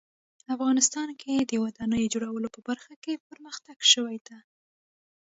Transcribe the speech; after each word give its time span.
افغانستان 0.55 1.09
کې 1.21 1.33
د 1.39 1.51
ودانیو 1.63 2.11
جوړولو 2.13 2.47
په 2.55 2.59
برخه 2.69 2.93
کې 3.03 3.23
پرمختګ 3.29 3.77
شوی 3.91 4.17
ده 4.27 4.37